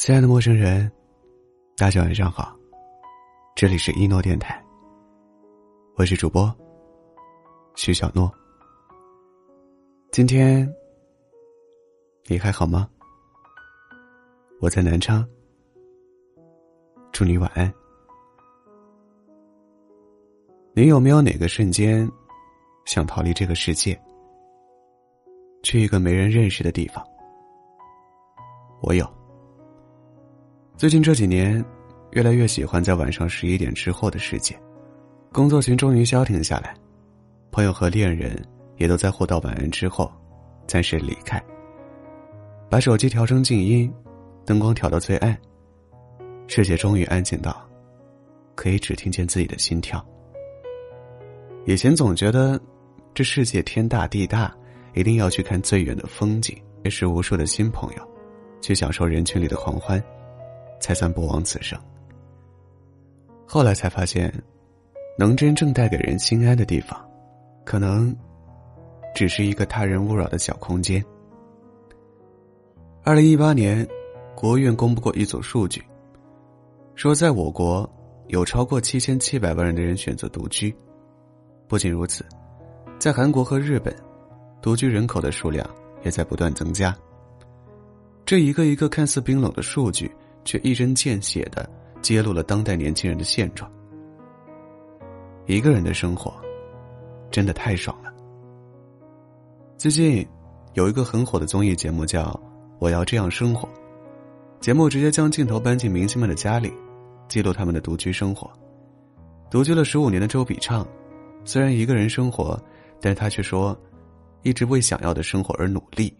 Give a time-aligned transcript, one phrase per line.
[0.00, 0.90] 亲爱的陌生人，
[1.76, 2.56] 大家晚上好，
[3.54, 4.58] 这里是一诺电台，
[5.94, 6.50] 我是主播
[7.74, 8.32] 徐小诺。
[10.10, 10.66] 今天
[12.28, 12.88] 你还好吗？
[14.62, 15.22] 我在南昌，
[17.12, 17.70] 祝你晚安。
[20.72, 22.10] 你有没有哪个瞬间
[22.86, 24.00] 想逃离这个世界，
[25.62, 27.06] 去一个没人认识的地方？
[28.80, 29.19] 我有。
[30.80, 31.62] 最近这几年，
[32.12, 34.58] 越来越喜欢在晚上十一点之后的世界。
[35.30, 36.74] 工作群终于消停下来，
[37.50, 38.42] 朋友和恋人
[38.78, 40.10] 也都在互道晚安之后，
[40.66, 41.38] 暂时离开。
[42.70, 43.92] 把手机调成静音，
[44.46, 45.38] 灯光调到最暗。
[46.46, 47.62] 世界终于安静到，
[48.54, 50.02] 可以只听见自己的心跳。
[51.66, 52.58] 以前总觉得，
[53.12, 54.50] 这世界天大地大，
[54.94, 58.08] 一定要去看最远的风景，认识无数的新朋友，
[58.62, 60.02] 去享受人群里的狂欢。
[60.80, 61.78] 才算不枉此生。
[63.46, 64.32] 后来才发现，
[65.18, 66.98] 能真正带给人心安的地方，
[67.64, 68.14] 可能
[69.14, 71.04] 只是一个他人勿扰的小空间。
[73.02, 73.86] 二零一八年，
[74.34, 75.82] 国务院公布过一组数据，
[76.94, 77.88] 说在我国
[78.28, 80.74] 有超过七千七百万人的人选择独居。
[81.66, 82.24] 不仅如此，
[82.98, 83.94] 在韩国和日本，
[84.62, 85.68] 独居人口的数量
[86.04, 86.96] 也在不断增加。
[88.24, 90.10] 这一个一个看似冰冷的数据。
[90.44, 91.68] 却一针见血的
[92.02, 93.70] 揭露了当代年轻人的现状。
[95.46, 96.32] 一个人的生活，
[97.30, 98.12] 真的太爽了。
[99.76, 100.26] 最近，
[100.74, 102.24] 有一个很火的综艺节目叫
[102.78, 103.68] 《我要这样生活》，
[104.60, 106.72] 节目直接将镜头搬进明星们的家里，
[107.28, 108.50] 记录他们的独居生活。
[109.50, 110.86] 独居了十五年的周笔畅，
[111.44, 112.62] 虽然一个人生活，
[113.00, 113.76] 但他却说，
[114.42, 116.14] 一直为想要的生活而努力。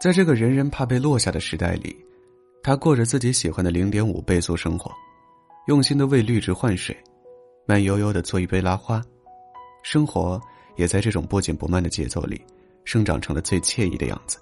[0.00, 1.94] 在这个人人怕被落下的时代里。
[2.62, 4.92] 他过着自己喜欢的零点五倍速生活，
[5.68, 6.96] 用心的为绿植换水，
[7.66, 9.02] 慢悠悠的做一杯拉花，
[9.82, 10.40] 生活
[10.76, 12.44] 也在这种不紧不慢的节奏里，
[12.84, 14.38] 生长成了最惬意的样子。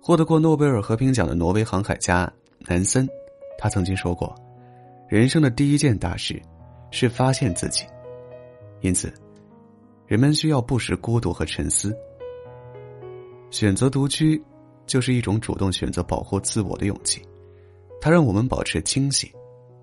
[0.00, 3.08] 获得过诺贝尔和平奖的挪威航海家南森，
[3.58, 4.34] 他曾经说过
[5.08, 6.40] ：“人生的第一件大事，
[6.90, 7.84] 是发现自己。”
[8.82, 9.12] 因此，
[10.06, 11.96] 人们需要不时孤独和沉思，
[13.50, 14.42] 选择独居。
[14.86, 17.20] 就是一种主动选择保护自我的勇气，
[18.00, 19.28] 它让我们保持清醒，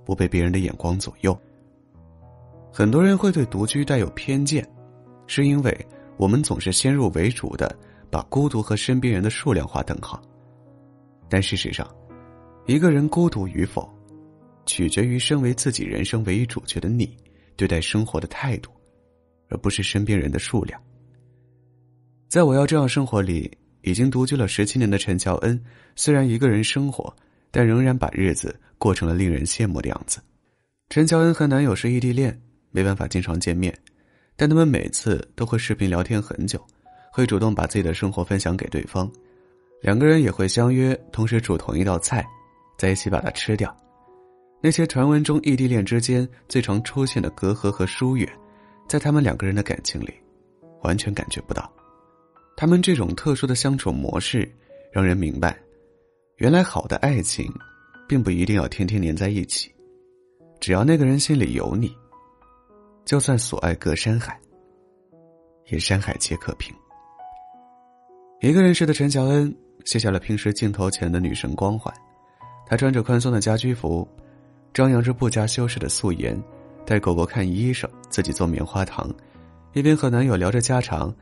[0.05, 1.37] 不被别人的眼光左右。
[2.71, 4.67] 很多人会对独居带有偏见，
[5.27, 5.87] 是因为
[6.17, 7.77] 我们总是先入为主的
[8.09, 10.21] 把孤独和身边人的数量划等号。
[11.29, 11.87] 但事实上，
[12.65, 13.87] 一个人孤独与否，
[14.65, 17.15] 取决于身为自己人生唯一主角的你
[17.55, 18.71] 对待生活的态度，
[19.49, 20.81] 而不是身边人的数量。
[22.29, 23.51] 在我要这样生活里。
[23.83, 25.61] 已经独居了十七年的陈乔恩，
[25.95, 27.15] 虽然一个人生活，
[27.51, 30.19] 但仍然把日子过成了令人羡慕的样子。
[30.89, 32.37] 陈乔恩和男友是异地恋，
[32.71, 33.73] 没办法经常见面，
[34.35, 36.59] 但他们每次都会视频聊天很久，
[37.11, 39.11] 会主动把自己的生活分享给对方，
[39.81, 42.25] 两个人也会相约同时煮同一道菜，
[42.77, 43.75] 在一起把它吃掉。
[44.61, 48.25] 那些传闻中异地恋之间最常出现的隔阂和疏远，
[48.87, 50.13] 在他们两个人的感情里，
[50.83, 51.69] 完全感觉不到。
[52.55, 54.49] 他们这种特殊的相处模式，
[54.91, 55.57] 让人明白，
[56.37, 57.51] 原来好的爱情，
[58.07, 59.73] 并不一定要天天黏在一起，
[60.59, 61.91] 只要那个人心里有你，
[63.05, 64.39] 就算所爱隔山海，
[65.69, 66.73] 也山海皆可平。
[68.39, 69.53] 一个人时的陈乔恩
[69.83, 71.93] 卸下了平时镜头前的女神光环，
[72.67, 74.07] 她穿着宽松的家居服，
[74.73, 76.39] 张扬着不加修饰的素颜，
[76.85, 79.13] 带狗狗看医生，自己做棉花糖，
[79.73, 81.13] 一边和男友聊着家常。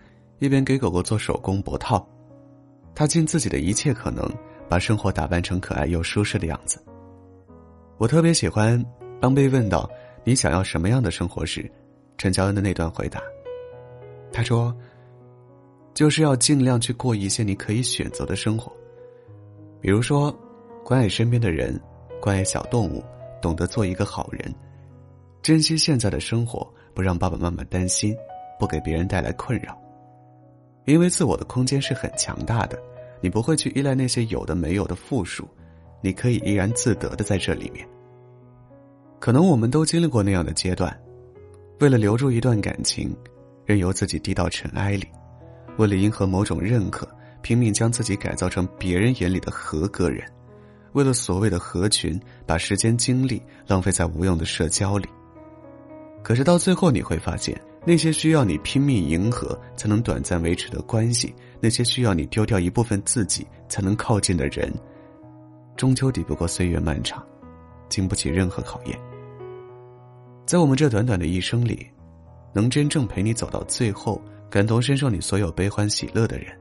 [0.42, 2.04] 一边给狗狗做手工脖套，
[2.96, 4.28] 他尽自己的一切可能，
[4.68, 6.84] 把生活打扮成可爱又舒适的样子。
[8.00, 8.84] 我特别喜欢
[9.20, 9.88] 当被问到
[10.24, 11.72] 你想要什么样的生活时，
[12.18, 13.22] 陈乔恩的那段回答。
[14.34, 14.76] 他说
[15.94, 18.76] ：“就是要尽量去过一些你可以选择的生活，
[19.80, 20.36] 比如说，
[20.84, 21.80] 关爱身边的人，
[22.20, 23.04] 关爱小动物，
[23.44, 24.52] 懂得做一个好人，
[25.44, 28.18] 珍惜现在的生活，不让爸爸妈妈担心，
[28.58, 29.80] 不给别人带来困扰。”
[30.86, 32.78] 因为自我的空间是很强大的，
[33.22, 35.48] 你不会去依赖那些有的没有的负数，
[36.02, 37.88] 你可以怡然自得的在这里面。
[39.20, 41.00] 可能我们都经历过那样的阶段，
[41.80, 43.16] 为了留住一段感情，
[43.66, 45.06] 任由自己低到尘埃里；
[45.78, 47.08] 为了迎合某种认可，
[47.44, 50.26] 拼命将自己改造成别人眼里的合格人；
[50.94, 55.08] 为了所谓的合群，把时间精力浪费在无用的社交里。
[56.24, 57.56] 可是到最后，你会发现。
[57.84, 64.72] 那些需要你拼命迎合才能短暂维持的关系，那些需要你丢掉一部分自己才能靠近的人，
[65.76, 67.26] 终究抵不过岁月漫长，
[67.90, 69.00] 经不起任何考验。
[70.46, 71.88] 在我们这短短的一生里，
[72.54, 76.56] 能真正陪你走到最后、感同身受你所有悲欢喜乐的人，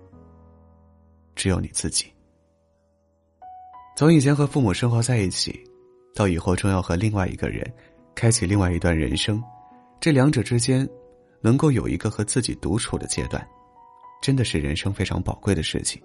[1.35, 2.07] 只有你自己。
[3.97, 5.61] 从以前和父母生活在一起，
[6.15, 7.71] 到以后终要和另外一个人
[8.15, 9.43] 开启另外一段人生，
[10.01, 10.89] 这两者之间，
[11.41, 13.47] 能够有一个和自己独处的阶段，
[14.23, 16.01] 真的是人生非常宝贵的事情。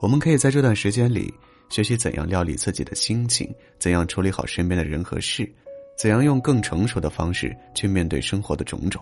[0.00, 1.32] 我们可以在这段时间里
[1.70, 5.50] 学习怎样料理自己的心情，怎样处理好身边的人和事。
[5.96, 9.00] 怎样用更成熟的方式去面对生活的种种？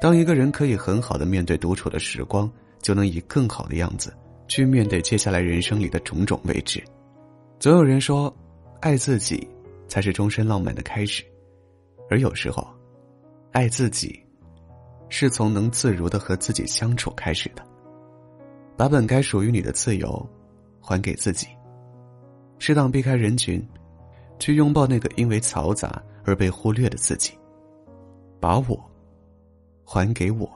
[0.00, 2.50] 当一个人可以很好的面对独处的时光，
[2.80, 4.10] 就能以更好的样子
[4.48, 6.82] 去面对接下来人生里的种种未知。
[7.58, 8.34] 总有人说，
[8.80, 9.46] 爱自己
[9.88, 11.22] 才是终身浪漫的开始，
[12.08, 12.66] 而有时候，
[13.52, 14.18] 爱自己
[15.10, 17.62] 是从能自如的和自己相处开始的。
[18.76, 20.26] 把本该属于你的自由
[20.80, 21.46] 还给自己，
[22.58, 23.62] 适当避开人群。
[24.38, 27.32] 去拥抱那个因为嘈杂而被忽略的自己，
[28.40, 28.90] 把我
[29.84, 30.50] 还给我，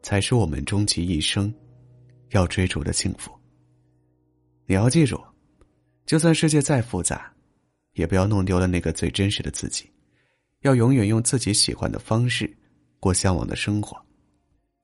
[0.00, 1.52] 才是我们终其一生
[2.30, 3.32] 要追逐的幸福。
[4.66, 5.20] 你要记住，
[6.06, 7.34] 就算世界再复杂，
[7.94, 9.90] 也不要弄丢了那个最真实的自己。
[10.60, 12.48] 要永远用自己喜欢的方式
[13.04, 14.02] 过向往的生活，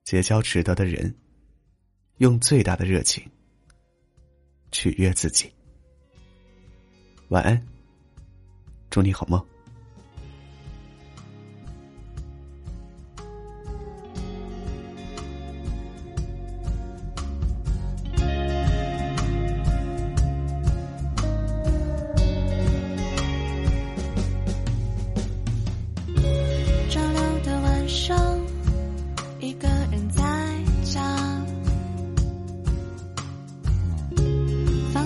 [0.05, 1.17] 结交值得的人，
[2.19, 3.27] 用最大的热情
[4.71, 5.51] 取悦自己。
[7.31, 7.67] 晚安。
[8.91, 9.43] 祝你好梦。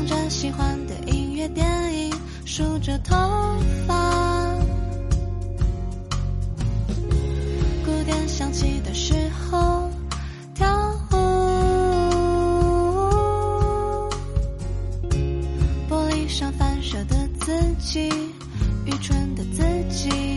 [0.06, 2.14] 着喜欢的音乐电影，
[2.44, 3.14] 梳着头
[3.86, 4.54] 发，
[7.84, 9.90] 古典响起的时候，
[10.54, 10.66] 跳
[11.10, 11.16] 舞，
[15.88, 18.08] 玻璃上反射的自己，
[18.84, 20.33] 愚蠢的自己。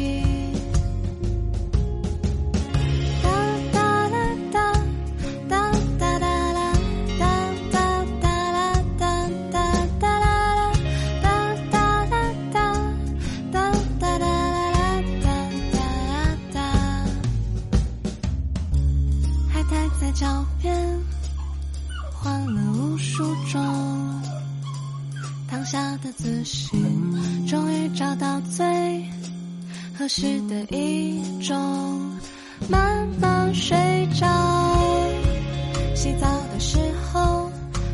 [20.19, 20.75] 脚边，
[22.11, 23.61] 换了无数种。
[25.47, 26.75] 躺下的姿势，
[27.47, 28.65] 终于找到最
[29.95, 31.55] 合适的一种，
[32.67, 33.77] 慢慢睡
[34.19, 34.25] 着。
[35.93, 36.79] 洗澡的时
[37.13, 37.51] 候，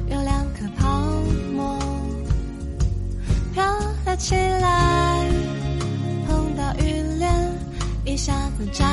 [0.08, 0.88] 有两颗泡
[1.54, 1.78] 沫
[3.54, 3.66] 飘
[4.06, 5.30] 了起来，
[6.26, 7.52] 碰到雨帘，
[8.06, 8.86] 一下子炸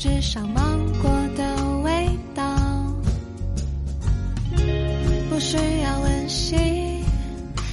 [0.00, 2.42] 纸上芒果的味道，
[5.28, 6.56] 不需要温习，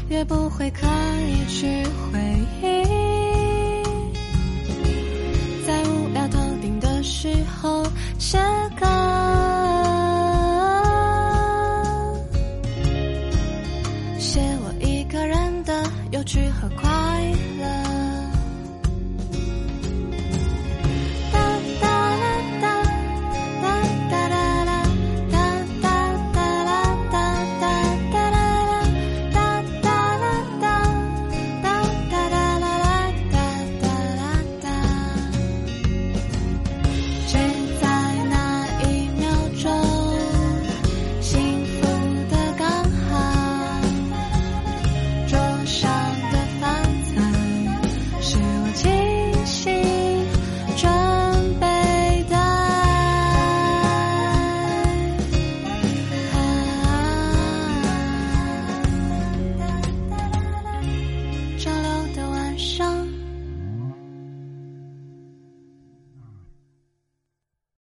[0.10, 0.86] 也不会刻
[1.22, 2.20] 意去回
[2.62, 2.84] 忆。
[5.66, 7.30] 在无聊透顶的时
[7.62, 7.88] 候
[8.20, 8.38] 写
[8.78, 8.86] 歌，
[14.20, 15.82] 写我一个人的
[16.12, 16.97] 有趣和快乐。